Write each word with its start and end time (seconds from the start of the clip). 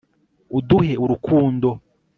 uduhe 0.57 0.93
urukundo 1.03 1.69